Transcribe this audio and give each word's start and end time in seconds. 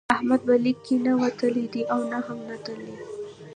احمد 0.15 0.41
به 0.47 0.55
لیک 0.63 0.77
کې 0.85 0.95
نه 1.05 1.13
وتلی 1.21 1.65
دی 1.73 1.81
او 1.93 1.99
نه 2.11 2.19
هم 2.25 2.39
نتلی. 2.49 2.93